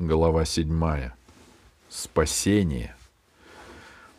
Глава 0.00 0.46
седьмая. 0.46 1.14
Спасение. 1.90 2.96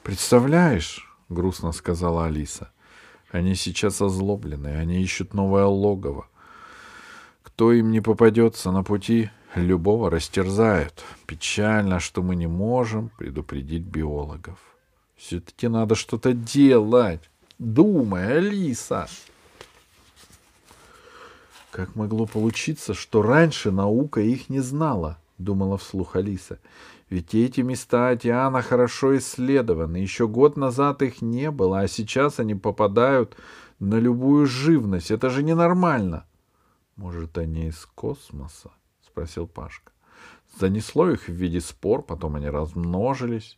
«Представляешь,— 0.04 1.12
грустно 1.30 1.72
сказала 1.72 2.26
Алиса,— 2.28 2.72
они 3.32 3.56
сейчас 3.56 4.00
озлоблены, 4.00 4.68
они 4.78 5.02
ищут 5.02 5.34
новое 5.34 5.66
логово. 5.66 6.28
Кто 7.42 7.74
им 7.74 7.90
не 7.90 8.00
попадется 8.00 8.70
на 8.70 8.84
пути, 8.84 9.32
любого 9.56 10.12
растерзают. 10.12 11.04
Печально, 11.26 12.00
что 12.00 12.22
мы 12.22 12.36
не 12.36 12.46
можем 12.46 13.10
предупредить 13.18 13.82
биологов. 13.82 14.60
Все-таки 15.18 15.68
надо 15.68 15.96
что-то 15.96 16.34
делать. 16.34 17.28
Думай, 17.58 18.38
Алиса!» 18.38 19.08
Как 21.72 21.96
могло 21.96 22.28
получиться, 22.28 22.94
что 22.94 23.24
раньше 23.24 23.72
наука 23.72 24.22
их 24.22 24.48
не 24.48 24.60
знала? 24.60 25.18
Думала 25.42 25.78
вслух 25.78 26.16
Алиса. 26.16 26.60
Ведь 27.10 27.36
эти 27.36 27.60
места 27.60 28.10
океана 28.10 28.62
хорошо 28.62 29.18
исследованы. 29.18 29.98
Еще 29.98 30.30
год 30.30 30.56
назад 30.56 31.02
их 31.02 31.22
не 31.22 31.52
было, 31.52 31.82
а 31.82 31.88
сейчас 31.90 32.40
они 32.40 32.56
попадают 32.56 33.36
на 33.80 33.96
любую 34.00 34.46
живность. 34.46 35.12
Это 35.12 35.30
же 35.30 35.44
ненормально. 35.44 36.26
Может, 36.96 37.38
они 37.38 37.68
из 37.68 37.86
космоса? 37.96 38.72
Спросил 39.06 39.46
Пашка. 39.46 39.92
Занесло 40.58 41.10
их 41.10 41.28
в 41.28 41.34
виде 41.34 41.60
спор, 41.60 42.02
потом 42.02 42.38
они 42.38 42.48
размножились. 42.48 43.58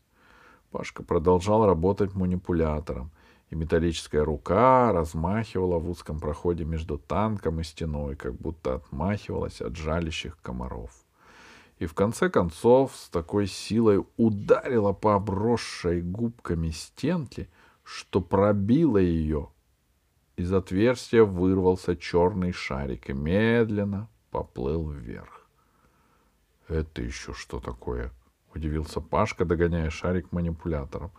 Пашка 0.71 1.03
продолжал 1.03 1.67
работать 1.67 2.15
манипулятором, 2.15 3.11
и 3.51 3.55
металлическая 3.55 4.25
рука 4.25 4.91
размахивала 4.91 5.77
в 5.77 5.87
узком 5.89 6.19
проходе 6.19 6.65
между 6.65 6.97
танком 6.97 7.59
и 7.59 7.63
стеной, 7.63 8.15
как 8.15 8.33
будто 8.33 8.75
отмахивалась 8.75 9.61
от 9.61 9.75
жалящих 9.75 10.39
комаров 10.41 11.02
и 11.79 11.85
в 11.85 11.93
конце 11.93 12.29
концов 12.29 12.95
с 12.95 13.09
такой 13.09 13.47
силой 13.47 14.05
ударила 14.17 14.93
по 14.93 15.15
обросшей 15.15 16.01
губками 16.01 16.69
стенке, 16.69 17.49
что 17.83 18.21
пробила 18.21 18.97
ее. 18.97 19.49
Из 20.35 20.51
отверстия 20.53 21.23
вырвался 21.23 21.95
черный 21.95 22.51
шарик 22.51 23.09
и 23.09 23.13
медленно 23.13 24.09
поплыл 24.31 24.89
вверх.— 24.89 25.47
Это 26.67 27.01
еще 27.01 27.33
что 27.33 27.59
такое?— 27.59 28.11
удивился 28.55 29.01
Пашка, 29.01 29.45
догоняя 29.45 29.89
шарик 29.89 30.31
манипулятором. 30.31 31.11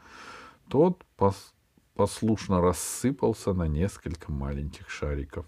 Тот 0.68 1.04
пос 1.16 1.54
послушно 1.94 2.60
рассыпался 2.60 3.52
на 3.52 3.68
несколько 3.68 4.32
маленьких 4.32 4.88
шариков. 4.88 5.46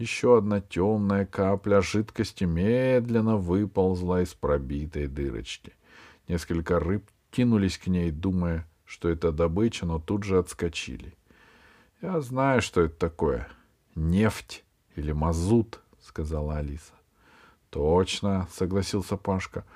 Еще 0.00 0.38
одна 0.38 0.62
темная 0.62 1.26
капля 1.26 1.82
жидкости 1.82 2.44
медленно 2.44 3.36
выползла 3.36 4.22
из 4.22 4.32
пробитой 4.32 5.08
дырочки. 5.08 5.74
Несколько 6.26 6.80
рыб 6.80 7.04
кинулись 7.30 7.76
к 7.76 7.86
ней, 7.86 8.10
думая, 8.10 8.66
что 8.86 9.10
это 9.10 9.30
добыча, 9.30 9.84
но 9.84 9.98
тут 9.98 10.24
же 10.24 10.38
отскочили.— 10.38 11.12
Я 12.00 12.18
знаю, 12.22 12.62
что 12.62 12.80
это 12.80 12.96
такое. 12.96 13.46
Нефть 13.94 14.64
или 14.96 15.12
мазут,— 15.12 15.82
сказала 16.00 16.56
Алиса.— 16.56 16.94
Точно,— 17.68 18.48
согласился 18.54 19.18
Пашка. 19.18 19.66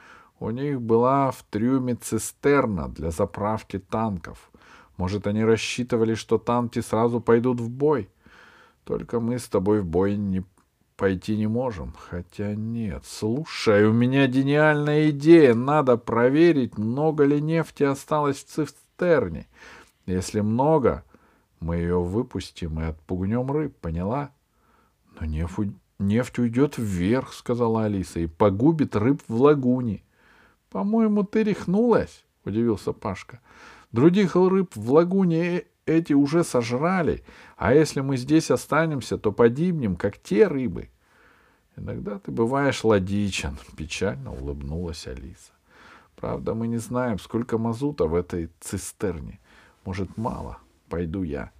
У 0.41 0.48
них 0.48 0.80
была 0.80 1.33
в 1.33 1.42
трюме 1.50 1.97
цистерна 1.97 2.89
для 2.89 3.11
заправки 3.11 3.78
танков. 3.78 4.50
Может, 4.97 5.27
они 5.27 5.45
рассчитывали, 5.45 6.14
что 6.14 6.39
танки 6.39 6.80
сразу 6.80 7.20
пойдут 7.20 7.61
в 7.61 7.69
бой? 7.69 8.08
Только 8.85 9.21
мы 9.21 9.39
с 9.39 9.49
тобой 9.49 9.81
в 9.81 9.87
бой 9.87 10.17
не 10.17 10.45
пойти 10.97 11.37
не 11.37 11.47
можем. 11.47 11.95
Хотя 11.99 12.55
нет. 12.55 13.05
Слушай, 13.07 13.87
у 13.87 13.93
меня 13.93 14.27
гениальная 14.27 15.11
идея. 15.11 15.55
Надо 15.55 15.97
проверить, 15.97 16.79
много 16.79 17.25
ли 17.25 17.41
нефти 17.41 17.83
осталось 17.83 18.45
в 18.45 18.47
цистерне. 18.47 19.47
Если 20.07 20.41
много, 20.41 21.05
мы 21.61 21.77
ее 21.77 22.01
выпустим 22.01 22.81
и 22.81 22.85
отпугнем 22.85 23.51
рыб, 23.51 23.75
поняла? 23.81 24.31
Но 25.19 25.27
нефть, 25.27 25.73
нефть 25.98 26.39
уйдет 26.39 26.75
вверх, 26.77 27.33
сказала 27.33 27.85
Алиса, 27.85 28.20
и 28.20 28.27
погубит 28.27 28.97
рыб 28.97 29.23
в 29.29 29.41
лагуне. 29.41 30.03
По-моему, 30.70 31.23
ты 31.25 31.42
рехнулась, 31.42 32.25
удивился 32.45 32.92
Пашка. 32.92 33.41
Других 33.92 34.35
рыб 34.35 34.73
в 34.75 34.92
лагуне 34.92 35.64
эти 35.86 36.12
уже 36.12 36.45
сожрали, 36.45 37.24
а 37.56 37.74
если 37.74 38.00
мы 38.00 38.17
здесь 38.17 38.50
останемся, 38.50 39.18
то 39.18 39.33
погибнем, 39.33 39.96
как 39.96 40.18
те 40.18 40.46
рыбы. 40.46 40.90
Иногда 41.77 42.18
ты 42.18 42.30
бываешь 42.30 42.84
ладичен, 42.84 43.58
печально 43.77 44.33
улыбнулась 44.33 45.06
Алиса. 45.06 45.52
Правда, 46.17 46.55
мы 46.55 46.68
не 46.68 46.78
знаем, 46.78 47.18
сколько 47.18 47.58
мазута 47.58 48.06
в 48.06 48.14
этой 48.14 48.50
цистерне. 48.61 49.40
Может, 49.84 50.17
мало. 50.17 50.58
Пойду 50.89 51.22
я. 51.22 51.52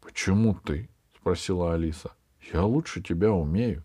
Почему 0.00 0.54
ты? 0.54 0.88
спросила 1.16 1.74
Алиса. 1.74 2.12
Я 2.52 2.64
лучше 2.64 3.02
тебя 3.02 3.32
умею. 3.32 3.82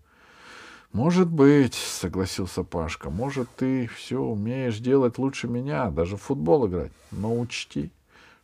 Может 0.91 1.29
быть, 1.29 1.73
согласился 1.73 2.63
Пашка. 2.63 3.09
Может, 3.09 3.49
ты 3.55 3.87
все 3.87 4.21
умеешь 4.21 4.79
делать 4.79 5.17
лучше 5.17 5.47
меня, 5.47 5.89
даже 5.89 6.17
в 6.17 6.21
футбол 6.21 6.67
играть. 6.67 6.91
Но 7.11 7.37
учти, 7.37 7.91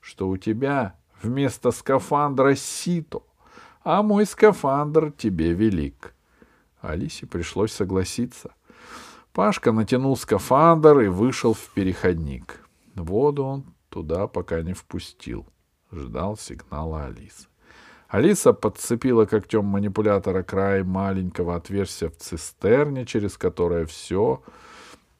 что 0.01 0.27
у 0.27 0.37
тебя 0.37 0.95
вместо 1.23 1.71
скафандра 1.71 2.55
сито, 2.55 3.23
а 3.83 4.01
мой 4.03 4.25
скафандр 4.25 5.11
тебе 5.11 5.53
велик. 5.53 6.13
Алисе 6.81 7.25
пришлось 7.25 7.71
согласиться. 7.71 8.51
Пашка 9.33 9.71
натянул 9.71 10.17
скафандр 10.17 11.01
и 11.01 11.07
вышел 11.07 11.53
в 11.53 11.69
переходник. 11.73 12.67
Воду 12.95 13.43
он 13.43 13.63
туда 13.89 14.27
пока 14.27 14.61
не 14.61 14.73
впустил. 14.73 15.45
Ждал 15.91 16.37
сигнала 16.37 17.05
Алисы. 17.05 17.47
Алиса 18.07 18.51
подцепила 18.51 19.25
когтем 19.25 19.65
манипулятора 19.65 20.43
край 20.43 20.83
маленького 20.83 21.55
отверстия 21.55 22.09
в 22.09 22.17
цистерне, 22.17 23.05
через 23.05 23.37
которое 23.37 23.85
все 23.85 24.41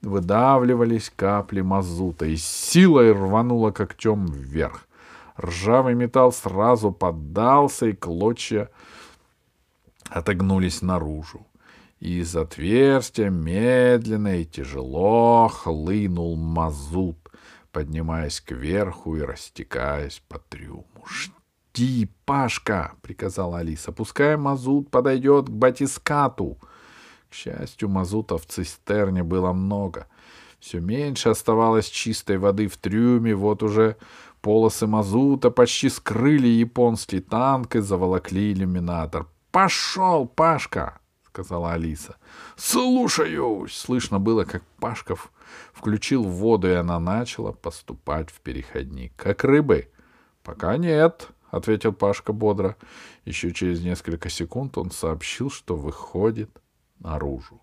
выдавливались 0.01 1.11
капли 1.15 1.61
мазута, 1.61 2.25
и 2.25 2.35
силой 2.35 3.13
рванула 3.13 3.71
когтем 3.71 4.25
вверх. 4.25 4.87
Ржавый 5.39 5.95
металл 5.95 6.31
сразу 6.31 6.91
поддался, 6.91 7.87
и 7.87 7.93
клочья 7.93 8.69
отогнулись 10.09 10.81
наружу. 10.81 11.45
Из 11.99 12.35
отверстия 12.35 13.29
медленно 13.29 14.41
и 14.41 14.45
тяжело 14.45 15.47
хлынул 15.47 16.35
мазут, 16.35 17.17
поднимаясь 17.71 18.41
кверху 18.41 19.17
и 19.17 19.21
растекаясь 19.21 20.21
по 20.27 20.39
трюму. 20.39 21.05
«Жди, 21.07 22.09
Пашка!»— 22.25 22.93
приказала 23.01 23.59
Алиса. 23.59 23.91
«Пускай 23.91 24.35
мазут 24.35 24.89
подойдет 24.89 25.45
к 25.45 25.51
батискату!» 25.51 26.57
К 27.29 27.33
счастью, 27.33 27.87
мазута 27.87 28.37
в 28.37 28.45
цистерне 28.45 29.23
было 29.23 29.53
много. 29.53 30.07
Все 30.61 30.79
меньше 30.79 31.29
оставалось 31.29 31.89
чистой 31.89 32.37
воды 32.37 32.67
в 32.67 32.77
трюме, 32.77 33.35
вот 33.35 33.63
уже 33.63 33.97
Полосы 34.41 34.87
мазута 34.87 35.51
почти 35.51 35.89
скрыли 35.89 36.47
японский 36.47 37.19
танк 37.19 37.75
и 37.75 37.79
заволокли 37.79 38.51
иллюминатор. 38.53 39.27
«Пошел, 39.51 40.25
Пашка!»— 40.25 40.99
сказала 41.27 41.73
Алиса. 41.73 42.15
«Слушаюсь!» 42.55 43.77
Слышно 43.77 44.19
было, 44.19 44.43
как 44.43 44.63
Пашков 44.79 45.31
включил 45.73 46.23
воду, 46.23 46.69
и 46.69 46.73
она 46.73 46.99
начала 46.99 47.51
поступать 47.51 48.31
в 48.31 48.39
переходник. 48.41 49.13
«Как 49.15 49.43
рыбы?» 49.43 49.91
«Пока 50.43 50.77
нет»,— 50.77 51.27
ответил 51.51 51.93
Пашка 51.93 52.33
бодро. 52.33 52.75
Еще 53.25 53.51
через 53.51 53.83
несколько 53.83 54.29
секунд 54.29 54.75
он 54.79 54.89
сообщил, 54.89 55.51
что 55.51 55.75
выходит 55.75 56.49
наружу. 56.97 57.61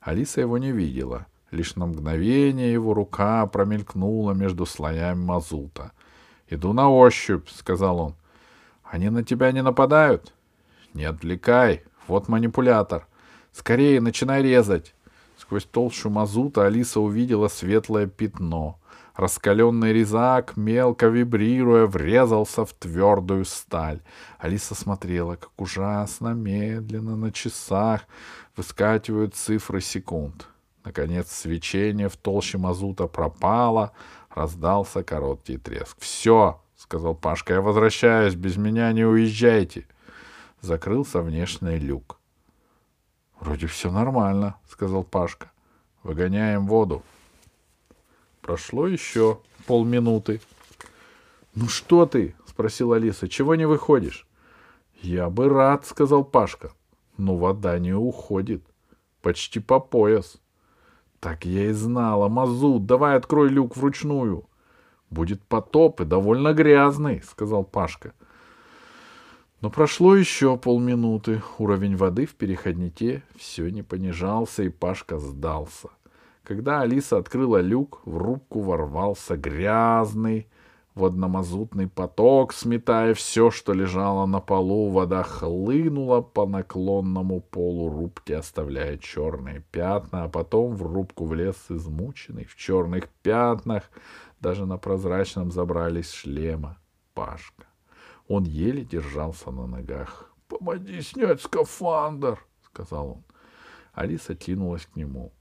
Алиса 0.00 0.40
его 0.40 0.56
не 0.56 0.72
видела. 0.72 1.26
Лишь 1.50 1.76
на 1.76 1.86
мгновение 1.86 2.72
его 2.72 2.94
рука 2.94 3.46
промелькнула 3.46 4.32
между 4.32 4.66
слоями 4.66 5.22
мазута— 5.24 5.92
«Иду 6.48 6.72
на 6.72 6.90
ощупь»,— 6.90 7.48
сказал 7.50 8.00
он. 8.00 8.14
«Они 8.84 9.08
на 9.10 9.24
тебя 9.24 9.50
не 9.52 9.62
нападают?» 9.62 10.32
«Не 10.92 11.04
отвлекай. 11.04 11.82
Вот 12.06 12.28
манипулятор. 12.28 13.06
Скорее, 13.52 14.00
начинай 14.00 14.42
резать». 14.42 14.94
Сквозь 15.36 15.64
толщу 15.64 16.10
мазута 16.10 16.66
Алиса 16.66 17.00
увидела 17.00 17.48
светлое 17.48 18.06
пятно. 18.06 18.78
Раскаленный 19.16 19.92
резак, 19.92 20.56
мелко 20.56 21.06
вибрируя, 21.06 21.86
врезался 21.86 22.64
в 22.64 22.72
твердую 22.72 23.44
сталь. 23.44 24.00
Алиса 24.38 24.74
смотрела, 24.74 25.36
как 25.36 25.50
ужасно 25.56 26.34
медленно 26.34 27.16
на 27.16 27.32
часах 27.32 28.02
выскакивают 28.56 29.34
цифры 29.34 29.80
секунд. 29.80 30.46
Наконец 30.84 31.32
свечение 31.32 32.08
в 32.08 32.16
толще 32.16 32.58
мазута 32.58 33.06
пропало, 33.06 33.92
Раздался 34.34 35.04
короткий 35.04 35.58
треск. 35.58 35.96
«Все!»— 36.00 36.60
сказал 36.76 37.14
Пашка. 37.14 37.54
«Я 37.54 37.60
возвращаюсь. 37.60 38.34
Без 38.34 38.56
меня 38.56 38.92
не 38.92 39.04
уезжайте!» 39.04 39.86
Закрылся 40.60 41.22
внешний 41.22 41.78
люк. 41.78 42.18
«Вроде 43.38 43.68
все 43.68 43.92
нормально»,— 43.92 44.56
сказал 44.68 45.04
Пашка. 45.04 45.52
Выгоняем 46.02 46.66
воду. 46.66 47.04
Прошло 48.40 48.88
еще 48.88 49.40
полминуты. 49.66 50.40
«Ну 51.54 51.68
что 51.68 52.06
ты?»— 52.06 52.34
спросила 52.46 52.96
Алиса. 52.96 53.28
«Чего 53.28 53.54
не 53.54 53.66
выходишь?» 53.66 54.26
«Я 55.00 55.30
бы 55.30 55.48
рад»,— 55.48 55.86
сказал 55.86 56.24
Пашка. 56.24 56.72
«Но 57.16 57.36
вода 57.36 57.78
не 57.78 57.92
уходит. 57.92 58.64
Почти 59.22 59.60
по 59.60 59.78
пояс». 59.78 60.40
«Так 61.24 61.46
я 61.46 61.70
и 61.70 61.72
знала. 61.72 62.28
Мазут, 62.28 62.84
давай 62.84 63.16
открой 63.16 63.48
люк 63.48 63.78
вручную». 63.78 64.44
«Будет 65.08 65.40
потоп 65.40 66.02
и 66.02 66.04
довольно 66.04 66.52
грязный»,— 66.52 67.22
сказал 67.24 67.64
Пашка. 67.64 68.12
Но 69.62 69.70
прошло 69.70 70.14
еще 70.14 70.58
полминуты. 70.58 71.40
Уровень 71.56 71.96
воды 71.96 72.26
в 72.26 72.34
переходнике 72.34 73.22
все 73.38 73.70
не 73.70 73.82
понижался, 73.82 74.64
и 74.64 74.68
Пашка 74.68 75.18
сдался. 75.18 75.88
Когда 76.42 76.82
Алиса 76.82 77.16
открыла 77.16 77.62
люк, 77.62 78.02
в 78.04 78.18
рубку 78.18 78.60
ворвался 78.60 79.38
грязный, 79.38 80.46
водномазутный 80.94 81.88
поток, 81.88 82.52
сметая 82.52 83.14
все, 83.14 83.50
что 83.50 83.72
лежало 83.72 84.26
на 84.26 84.40
полу, 84.40 84.90
вода 84.90 85.22
хлынула 85.22 86.20
по 86.20 86.46
наклонному 86.46 87.40
полу 87.40 87.88
рубки, 87.88 88.32
оставляя 88.32 88.96
черные 88.96 89.64
пятна, 89.72 90.24
а 90.24 90.28
потом 90.28 90.74
в 90.74 90.82
рубку 90.82 91.24
влез 91.24 91.56
измученный 91.68 92.44
в 92.44 92.54
черных 92.56 93.08
пятнах, 93.22 93.90
даже 94.40 94.66
на 94.66 94.78
прозрачном 94.78 95.50
забрались 95.50 96.12
шлема 96.12 96.78
Пашка. 97.14 97.66
Он 98.28 98.44
еле 98.44 98.84
держался 98.84 99.50
на 99.50 99.66
ногах.— 99.66 100.30
Помоги 100.48 101.00
снять 101.00 101.40
скафандр,— 101.40 102.44
сказал 102.62 103.08
он. 103.08 103.24
Алиса 103.92 104.34
кинулась 104.34 104.86
к 104.86 104.96
нему. 104.96 105.32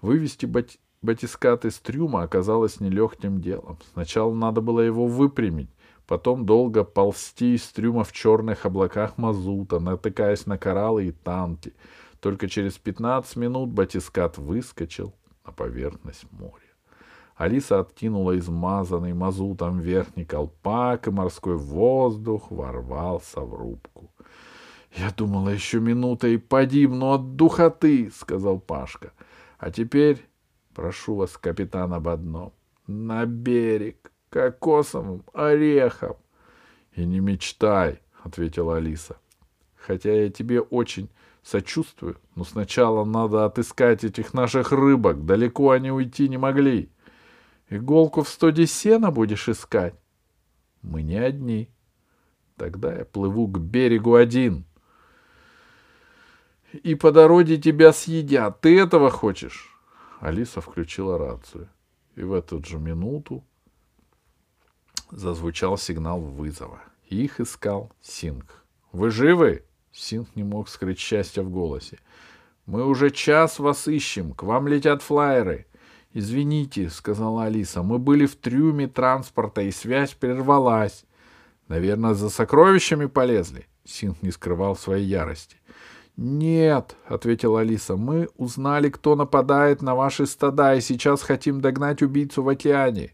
Вывести 0.00 0.46
бати 0.46 0.78
батискат 1.06 1.64
из 1.64 1.78
трюма 1.78 2.22
оказалось 2.22 2.80
нелегким 2.80 3.40
делом. 3.40 3.78
Сначала 3.94 4.34
надо 4.34 4.60
было 4.60 4.80
его 4.80 5.06
выпрямить, 5.06 5.70
потом 6.06 6.44
долго 6.44 6.84
ползти 6.84 7.54
из 7.54 7.66
трюма 7.68 8.04
в 8.04 8.12
черных 8.12 8.66
облаках 8.66 9.16
мазута, 9.16 9.78
натыкаясь 9.78 10.44
на 10.44 10.58
кораллы 10.58 11.06
и 11.06 11.12
танки. 11.12 11.72
Только 12.20 12.48
через 12.48 12.76
пятнадцать 12.76 13.36
минут 13.36 13.70
батискат 13.70 14.36
выскочил 14.36 15.14
на 15.46 15.52
поверхность 15.52 16.26
моря. 16.32 16.60
Алиса 17.36 17.80
откинула 17.80 18.36
измазанный 18.38 19.12
мазутом 19.12 19.78
верхний 19.78 20.24
колпак, 20.24 21.06
и 21.06 21.10
морской 21.10 21.56
воздух 21.56 22.50
ворвался 22.50 23.40
в 23.40 23.54
рубку.— 23.54 24.10
Я 24.96 25.10
думала, 25.10 25.50
еще 25.50 25.78
минута 25.78 26.28
и 26.28 26.38
погибну 26.38 27.12
от 27.12 27.36
духоты,— 27.36 28.10
сказал 28.14 28.58
Пашка.— 28.58 29.12
А 29.58 29.70
теперь 29.70 30.26
Прошу 30.76 31.14
вас, 31.14 31.38
капитан, 31.38 31.94
об 31.94 32.06
одном. 32.06 32.52
На 32.86 33.24
берег, 33.24 34.12
кокосовым 34.28 35.24
орехом.— 35.32 36.16
И 36.94 37.06
не 37.06 37.20
мечтай,— 37.20 38.02
ответила 38.22 38.76
Алиса.— 38.76 39.16
Хотя 39.74 40.12
я 40.12 40.28
тебе 40.28 40.60
очень 40.60 41.08
сочувствую, 41.42 42.18
но 42.34 42.44
сначала 42.44 43.06
надо 43.06 43.46
отыскать 43.46 44.04
этих 44.04 44.34
наших 44.34 44.70
рыбок. 44.70 45.24
Далеко 45.24 45.70
они 45.70 45.90
уйти 45.90 46.28
не 46.28 46.36
могли. 46.36 46.90
Иголку 47.70 48.22
в 48.22 48.28
стоде 48.28 48.66
сена 48.66 49.10
будешь 49.10 49.48
искать? 49.48 49.94
Мы 50.82 51.02
не 51.02 51.16
одни. 51.16 51.70
Тогда 52.58 52.94
я 52.94 53.06
плыву 53.06 53.48
к 53.48 53.58
берегу 53.58 54.14
один. 54.14 54.66
И 56.74 56.94
по 56.94 57.12
дороге 57.12 57.56
тебя 57.56 57.94
съедят. 57.94 58.60
Ты 58.60 58.78
этого 58.78 59.08
хочешь? 59.08 59.72
Алиса 60.26 60.60
включила 60.60 61.18
рацию. 61.18 61.68
И 62.16 62.22
в 62.22 62.32
эту 62.32 62.60
же 62.64 62.78
минуту 62.78 63.44
зазвучал 65.12 65.78
сигнал 65.78 66.20
вызова. 66.20 66.82
Их 67.08 67.38
искал 67.38 67.92
Синг. 68.00 68.64
«Вы 68.90 69.10
живы?» 69.10 69.64
Синг 69.92 70.34
не 70.34 70.42
мог 70.42 70.68
скрыть 70.68 70.98
счастья 70.98 71.42
в 71.42 71.50
голосе. 71.50 72.00
«Мы 72.64 72.84
уже 72.84 73.10
час 73.10 73.60
вас 73.60 73.86
ищем. 73.86 74.32
К 74.32 74.42
вам 74.42 74.66
летят 74.66 75.00
флайеры». 75.00 75.68
«Извините»,— 76.12 76.88
сказала 76.90 77.44
Алиса,— 77.44 77.82
«мы 77.84 78.00
были 78.00 78.26
в 78.26 78.34
трюме 78.34 78.88
транспорта, 78.88 79.60
и 79.60 79.70
связь 79.70 80.14
прервалась». 80.14 81.04
«Наверное, 81.68 82.14
за 82.14 82.30
сокровищами 82.30 83.06
полезли?» 83.06 83.68
Синг 83.84 84.22
не 84.22 84.32
скрывал 84.32 84.74
своей 84.74 85.06
ярости. 85.06 85.58
«Нет»,— 86.16 86.96
ответила 87.06 87.60
Алиса,— 87.60 87.96
«мы 87.96 88.28
узнали, 88.36 88.88
кто 88.88 89.16
нападает 89.16 89.82
на 89.82 89.94
ваши 89.94 90.26
стада, 90.26 90.74
и 90.74 90.80
сейчас 90.80 91.22
хотим 91.22 91.60
догнать 91.60 92.02
убийцу 92.02 92.42
в 92.42 92.48
океане». 92.48 93.12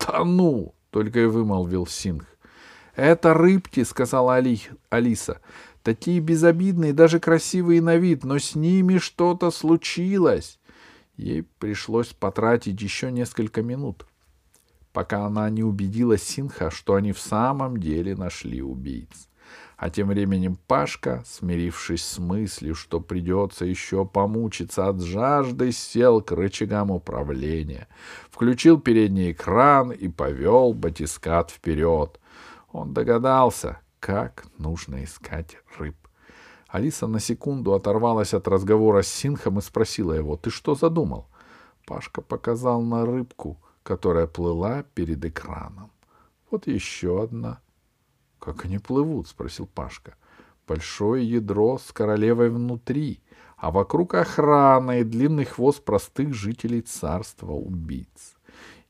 «Да 0.00 0.24
ну!»— 0.24 0.74
только 0.90 1.20
и 1.20 1.26
вымолвил 1.26 1.86
Синг. 1.86 2.26
«Это 2.96 3.34
рыбки»,— 3.34 3.84
сказала 3.84 4.36
Али... 4.36 4.62
Алиса. 4.88 5.40
«Такие 5.82 6.20
безобидные, 6.20 6.94
даже 6.94 7.20
красивые 7.20 7.82
на 7.82 7.96
вид, 7.96 8.24
но 8.24 8.38
с 8.38 8.54
ними 8.54 8.98
что-то 8.98 9.50
случилось». 9.50 10.58
Ей 11.16 11.42
пришлось 11.42 12.14
потратить 12.14 12.80
еще 12.80 13.12
несколько 13.12 13.62
минут, 13.62 14.06
пока 14.92 15.26
она 15.26 15.50
не 15.50 15.62
убедила 15.62 16.16
Синха, 16.16 16.70
что 16.70 16.94
они 16.94 17.12
в 17.12 17.18
самом 17.18 17.76
деле 17.76 18.16
нашли 18.16 18.62
убийц. 18.62 19.28
А 19.82 19.90
тем 19.90 20.10
временем 20.10 20.56
Пашка, 20.68 21.24
смирившись 21.26 22.04
с 22.06 22.20
мыслью, 22.20 22.76
что 22.76 23.00
придется 23.00 23.64
еще 23.64 24.06
помучиться 24.06 24.86
от 24.86 25.02
жажды, 25.02 25.72
сел 25.72 26.22
к 26.22 26.30
рычагам 26.30 26.92
управления, 26.92 27.88
включил 28.30 28.78
передний 28.78 29.32
экран 29.32 29.90
и 29.90 30.06
повел 30.06 30.72
батискат 30.72 31.50
вперед. 31.50 32.20
Он 32.70 32.94
догадался, 32.94 33.80
как 33.98 34.44
нужно 34.56 35.02
искать 35.02 35.56
рыб. 35.76 35.96
Алиса 36.68 37.08
на 37.08 37.18
секунду 37.18 37.74
оторвалась 37.74 38.34
от 38.34 38.46
разговора 38.46 39.02
с 39.02 39.08
Синхом 39.08 39.58
и 39.58 39.62
спросила 39.62 40.12
его, 40.12 40.36
«Ты 40.36 40.50
что 40.50 40.76
задумал?» 40.76 41.26
Пашка 41.88 42.20
показал 42.22 42.82
на 42.82 43.04
рыбку, 43.04 43.58
которая 43.82 44.28
плыла 44.28 44.84
перед 44.94 45.24
экраном. 45.24 45.90
«Вот 46.52 46.68
еще 46.68 47.20
одна», 47.20 47.58
«Как 48.42 48.64
они 48.64 48.80
плывут?»— 48.80 49.28
спросил 49.28 49.68
Пашка. 49.72 50.16
«Большое 50.66 51.24
ядро 51.24 51.78
с 51.78 51.92
королевой 51.92 52.50
внутри, 52.50 53.20
а 53.56 53.70
вокруг 53.70 54.14
охрана 54.14 54.98
и 54.98 55.04
длинный 55.04 55.44
хвост 55.44 55.84
простых 55.84 56.34
жителей 56.34 56.80
царства 56.80 57.52
убийц. 57.52 58.34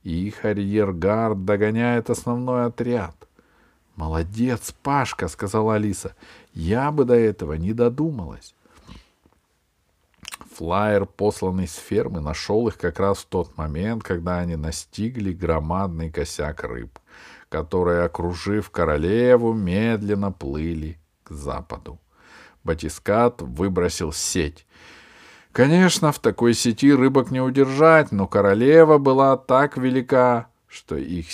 Их 0.04 0.46
арьергард 0.46 1.44
догоняет 1.44 2.08
основной 2.08 2.64
отряд». 2.64 3.14
«Молодец, 3.94 4.74
Пашка!»— 4.82 5.28
сказала 5.28 5.74
Алиса. 5.74 6.16
«Я 6.54 6.90
бы 6.90 7.04
до 7.04 7.14
этого 7.14 7.52
не 7.52 7.74
додумалась». 7.74 8.54
Флайер, 10.62 11.06
посланный 11.06 11.66
с 11.66 11.74
фермы, 11.74 12.20
нашел 12.20 12.68
их 12.68 12.78
как 12.78 13.00
раз 13.00 13.18
в 13.18 13.24
тот 13.26 13.56
момент, 13.56 14.04
когда 14.04 14.38
они 14.38 14.54
настигли 14.54 15.32
громадный 15.32 16.08
косяк 16.08 16.62
рыб 16.62 17.00
которые, 17.48 18.04
окружив 18.04 18.70
королеву, 18.70 19.52
медленно 19.52 20.30
плыли 20.30 21.00
к 21.24 21.32
западу. 21.32 22.00
Батискат 22.62 23.42
выбросил 23.42 24.12
сеть. 24.12 24.64
Конечно, 25.50 26.12
в 26.12 26.20
такой 26.20 26.54
сети 26.54 26.94
рыбок 26.94 27.32
не 27.32 27.40
удержать, 27.40 28.12
но 28.12 28.28
королева 28.28 28.98
была 28.98 29.36
так 29.36 29.76
велика, 29.76 30.46
что, 30.68 30.96
их, 30.96 31.26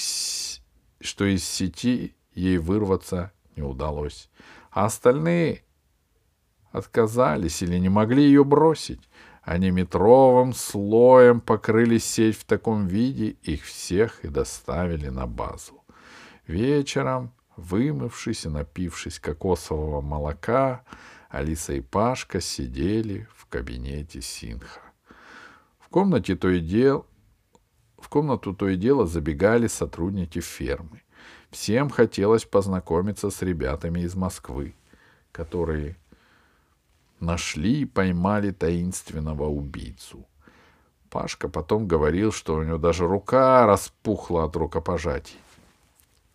что 1.01 1.27
из 1.27 1.45
сети 1.45 2.17
ей 2.35 2.57
вырваться 2.57 3.31
не 3.55 3.63
удалось. 3.63 4.31
А 4.71 4.87
остальные 4.87 5.65
отказались 6.73 7.63
или 7.63 7.79
не 7.79 7.89
могли 7.89 8.23
ее 8.23 8.45
бросить. 8.45 9.09
Они 9.43 9.71
метровым 9.71 10.53
слоем 10.53 11.41
покрыли 11.41 11.99
сеть 11.99 12.37
в 12.37 12.45
таком 12.45 12.87
виде, 12.87 13.37
их 13.43 13.65
всех 13.65 14.25
и 14.25 14.29
доставили 14.29 15.09
на 15.09 15.27
базу. 15.27 15.83
Вечером, 16.47 17.33
вымывшись 17.57 18.45
и 18.45 18.49
напившись 18.49 19.19
кокосового 19.19 20.01
молока, 20.01 20.83
Алиса 21.31 21.75
и 21.75 21.81
Пашка 21.81 22.41
сидели 22.41 23.27
в 23.35 23.47
кабинете 23.47 24.21
Синха. 24.21 24.81
В 25.79 25.89
комнате 25.89 26.37
то 26.37 26.49
и 26.51 26.61
дел... 26.61 27.07
В 27.99 28.09
комнату 28.09 28.55
то 28.55 28.69
и 28.69 28.77
дело 28.77 29.07
забегали 29.07 29.67
сотрудники 29.67 30.41
фермы. 30.41 31.03
Всем 31.51 31.91
хотелось 31.91 32.45
познакомиться 32.45 33.29
с 33.29 33.43
ребятами 33.43 34.01
из 34.01 34.15
Москвы, 34.15 34.77
которые 35.33 35.97
нашли 37.21 37.83
и 37.83 37.85
поймали 37.85 38.51
таинственного 38.51 39.47
убийцу. 39.47 40.27
Пашка 41.11 41.49
потом 41.49 41.87
говорил, 41.87 42.33
что 42.33 42.57
у 42.57 42.63
него 42.63 42.79
даже 42.79 43.07
рука 43.07 43.67
распухла 43.67 44.45
от 44.45 44.57
рукопожатий. 44.57 45.39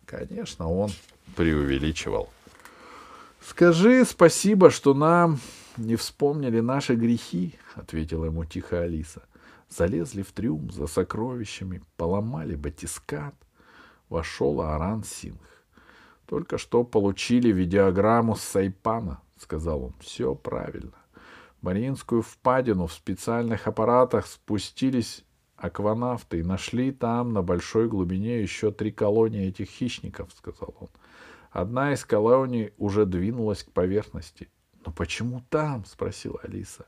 Конечно, 0.04 0.68
он 0.70 0.90
преувеличивал. 1.36 2.28
«Скажи 3.40 4.04
спасибо, 4.04 4.70
что 4.70 4.94
нам 4.94 5.38
не 5.76 5.96
вспомнили 5.96 6.60
наши 6.60 6.94
грехи»,— 6.94 7.58
ответила 7.74 8.26
ему 8.26 8.44
тихо 8.44 8.80
Алиса. 8.80 9.22
залезли 9.68 10.22
в 10.22 10.32
трюм 10.32 10.70
за 10.70 10.86
сокровищами, 10.86 11.82
поломали 11.96 12.54
батискат. 12.54 13.34
Вошел 14.08 14.60
Аран 14.60 15.04
Сингх. 15.04 15.64
Только 16.26 16.58
что 16.58 16.84
получили 16.84 17.50
видеограмму 17.50 18.36
с 18.36 18.42
Сайпана, 18.42 19.20
сказал 19.38 19.84
он. 19.84 19.94
Все 20.00 20.34
правильно. 20.34 20.94
В 21.60 21.64
Мариинскую 21.64 22.22
впадину 22.22 22.86
в 22.86 22.92
специальных 22.92 23.66
аппаратах 23.66 24.26
спустились 24.26 25.24
акванавты 25.56 26.40
и 26.40 26.42
нашли 26.42 26.92
там 26.92 27.32
на 27.32 27.42
большой 27.42 27.88
глубине 27.88 28.40
еще 28.40 28.70
три 28.70 28.92
колонии 28.92 29.48
этих 29.48 29.68
хищников, 29.68 30.32
сказал 30.32 30.74
он. 30.78 30.88
Одна 31.50 31.92
из 31.92 32.04
колоний 32.04 32.72
уже 32.78 33.06
двинулась 33.06 33.62
к 33.62 33.70
поверхности. 33.70 34.50
Но 34.84 34.92
почему 34.92 35.42
там? 35.50 35.84
спросила 35.84 36.40
Алиса. 36.42 36.86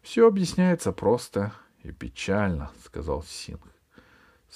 Все 0.00 0.26
объясняется 0.28 0.92
просто 0.92 1.52
и 1.82 1.90
печально, 1.90 2.70
сказал 2.84 3.22
Синг. 3.24 3.73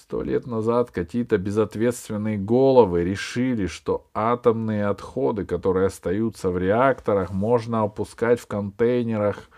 Сто 0.00 0.22
лет 0.22 0.46
назад 0.46 0.92
какие-то 0.92 1.38
безответственные 1.38 2.38
головы 2.38 3.02
решили, 3.02 3.66
что 3.66 4.06
атомные 4.14 4.86
отходы, 4.86 5.44
которые 5.44 5.86
остаются 5.86 6.50
в 6.50 6.58
реакторах, 6.58 7.32
можно 7.32 7.82
опускать 7.82 8.38
в 8.38 8.46
контейнерах 8.46 9.50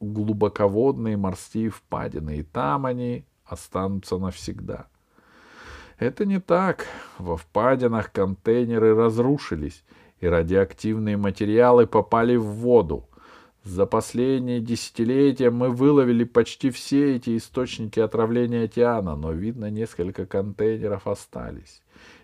глубоководные 0.00 1.18
морские 1.18 1.68
впадины, 1.68 2.38
и 2.38 2.42
там 2.42 2.86
они 2.86 3.26
останутся 3.44 4.16
навсегда. 4.16 4.86
Это 5.98 6.24
не 6.24 6.40
так. 6.40 6.86
Во 7.18 7.36
впадинах 7.36 8.12
контейнеры 8.12 8.94
разрушились, 8.94 9.84
и 10.20 10.26
радиоактивные 10.26 11.18
материалы 11.18 11.86
попали 11.86 12.36
в 12.36 12.46
воду. 12.46 13.06
За 13.64 13.86
последние 13.86 14.60
десятилетия 14.60 15.50
мы 15.50 15.70
выловили 15.70 16.24
почти 16.24 16.68
все 16.68 17.16
эти 17.16 17.38
источники 17.38 17.98
отравления 17.98 18.64
океана, 18.64 19.16
но, 19.16 19.32
видно, 19.32 19.70
несколько 19.70 20.26
контейнеров 20.26 21.06
остались, 21.06 21.80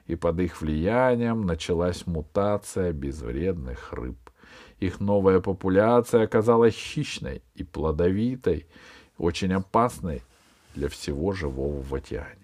и 0.07 0.17
под 0.17 0.39
их 0.41 0.61
влиянием 0.61 1.47
началась 1.47 2.07
мутация 2.07 2.93
безвредных 2.93 3.95
рыб. 3.95 4.19
Их 4.81 5.01
новая 5.01 5.41
популяция 5.41 6.25
оказалась 6.25 6.75
хищной 6.75 7.41
и 7.55 7.65
плодовитой, 7.65 8.67
очень 9.17 9.55
опасной 9.55 10.23
для 10.75 10.89
всего 10.91 11.33
живого 11.33 11.81
в 11.81 11.95
океане. 11.95 12.37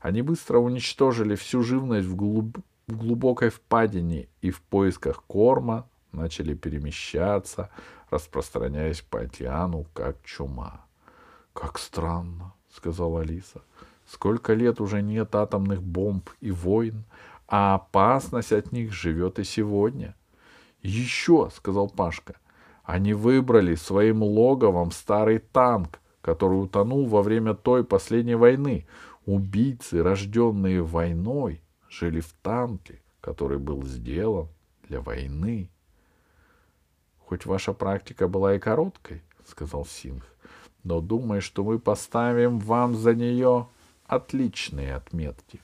Они 0.00 0.20
быстро 0.20 0.58
уничтожили 0.58 1.36
всю 1.36 1.62
живность 1.62 2.08
в, 2.08 2.16
глуб... 2.16 2.58
в 2.88 2.96
глубокой 2.96 3.50
впадине 3.50 4.26
и 4.40 4.50
в 4.50 4.62
поисках 4.62 5.22
корма 5.28 5.88
начали 6.10 6.54
перемещаться, 6.54 7.70
распространяясь 8.12 9.00
по 9.00 9.20
океану, 9.20 9.86
как 9.94 10.22
чума.— 10.22 10.84
Как 11.52 11.78
странно,— 11.78 12.52
сказала 12.70 13.20
Алиса.— 13.20 13.62
Сколько 14.06 14.54
лет 14.54 14.80
уже 14.80 15.02
нет 15.02 15.34
атомных 15.34 15.82
бомб 15.82 16.30
и 16.40 16.50
войн, 16.50 17.04
а 17.48 17.74
опасность 17.74 18.52
от 18.52 18.72
них 18.72 18.92
живет 18.92 19.38
и 19.38 19.44
сегодня.— 19.44 20.14
Еще,— 20.82 21.50
сказал 21.54 21.88
Пашка,— 21.88 22.36
они 22.84 23.14
выбрали 23.14 23.74
своим 23.74 24.22
логовом 24.22 24.90
старый 24.90 25.38
танк, 25.38 26.00
который 26.20 26.62
утонул 26.62 27.06
во 27.06 27.22
время 27.22 27.54
той 27.54 27.84
последней 27.84 28.34
войны. 28.34 28.86
Убийцы, 29.24 30.02
рожденные 30.02 30.82
войной, 30.82 31.62
жили 31.88 32.20
в 32.20 32.32
танке, 32.42 33.00
который 33.20 33.58
был 33.58 33.84
сделан 33.84 34.48
для 34.88 35.00
войны. 35.00 35.70
Хоть 37.32 37.46
ваша 37.46 37.72
практика 37.72 38.28
была 38.28 38.56
и 38.56 38.58
короткой,— 38.58 39.22
сказал 39.48 39.86
Сингх,— 39.86 40.26
но 40.84 41.00
думаю, 41.00 41.40
что 41.40 41.64
мы 41.64 41.78
поставим 41.78 42.58
вам 42.58 42.94
за 42.94 43.14
нее 43.14 43.68
отличные 44.04 44.94
отметки. 44.94 45.58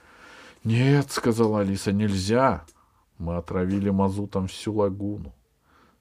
—Нет,— 0.64 1.10
сказала 1.10 1.60
Алиса,— 1.60 1.92
нельзя. 1.92 2.64
Мы 3.18 3.36
отравили 3.36 3.90
мазутом 3.90 4.46
всю 4.46 4.72
лагуну. 4.72 5.34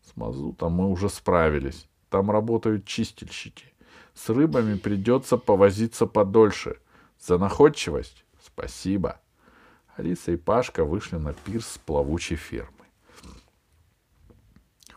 С 0.02 0.16
мазутом 0.16 0.72
мы 0.72 0.90
уже 0.90 1.10
справились. 1.10 1.90
Там 2.10 2.32
работают 2.32 2.86
чистильщики. 2.86 3.66
С 4.14 4.30
рыбами 4.30 4.78
придется 4.78 5.36
повозиться 5.36 6.08
подольше. 6.08 6.78
За 7.20 7.38
находчивость 7.38 8.24
спасибо. 8.42 9.20
Алиса 9.98 10.32
и 10.32 10.38
Пашка 10.38 10.86
вышли 10.86 11.18
на 11.18 11.34
пирс 11.34 11.68
с 11.68 11.78
плавучей 11.80 12.38
фермы. 12.38 12.81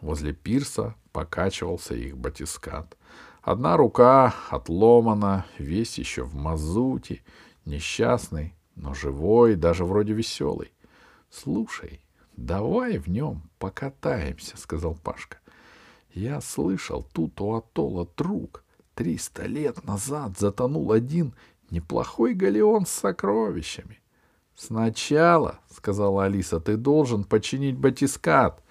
Возле 0.04 0.34
пирса 0.34 0.96
покачивался 1.12 1.94
их 1.94 2.18
батискат. 2.18 2.94
Одна 3.40 3.78
рука 3.78 4.34
отломана, 4.50 5.46
весь 5.56 5.96
еще 5.96 6.24
в 6.24 6.34
мазуте, 6.34 7.22
несчастный, 7.64 8.54
но 8.76 8.92
живой, 8.92 9.54
даже 9.54 9.86
вроде 9.86 10.12
веселый.— 10.12 10.74
Слушай, 11.30 12.04
давай 12.36 12.98
в 12.98 13.08
нем 13.08 13.48
покатаемся,— 13.58 14.56
сказал 14.58 14.94
Пашка.— 14.94 15.38
Я 16.12 16.42
слышал, 16.42 17.08
тут 17.14 17.40
у 17.40 17.54
атолла 17.54 18.06
друг. 18.14 18.62
Триста 18.94 19.46
лет 19.46 19.84
назад 19.84 20.38
затонул 20.38 20.92
один 20.92 21.32
неплохой 21.70 22.34
галеон 22.34 22.84
с 22.84 22.90
сокровищами.— 22.90 24.00
Сначала,— 24.54 25.60
сказала 25.74 26.24
Алиса,— 26.24 26.60
ты 26.60 26.76
должен 26.76 27.24
починить 27.24 27.78
батискат. 27.78 28.63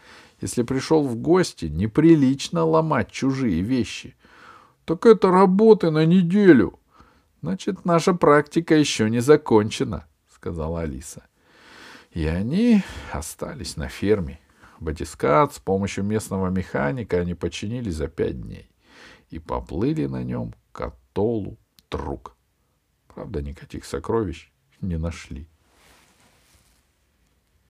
Если 0.43 0.63
пришел 0.63 1.07
в 1.07 1.15
гости, 1.15 1.67
неприлично 1.67 2.65
ломать 2.65 3.09
чужие 3.09 3.61
вещи. 3.61 4.13
Так 4.83 5.05
это 5.05 5.31
работы 5.31 5.89
на 5.89 6.05
неделю. 6.05 6.81
Значит, 7.41 7.85
наша 7.85 8.13
практика 8.13 8.75
еще 8.75 9.09
не 9.09 9.21
закончена, 9.21 10.05
сказала 10.29 10.81
Алиса. 10.81 11.23
И 12.11 12.25
они 12.25 12.83
остались 13.13 13.77
на 13.77 13.87
ферме. 13.87 14.41
Батискат 14.81 15.53
с 15.53 15.59
помощью 15.59 16.03
местного 16.03 16.49
механика 16.49 17.21
они 17.21 17.35
починили 17.35 17.89
за 17.89 18.09
пять 18.09 18.41
дней 18.41 18.69
и 19.29 19.39
поплыли 19.39 20.07
на 20.07 20.23
нем 20.23 20.53
к 20.73 20.81
атоллу 20.81 21.57
Трук. 21.87 22.35
Правда, 23.07 23.41
никаких 23.41 23.85
сокровищ 23.85 24.51
не 24.81 24.97
нашли. 24.97 25.47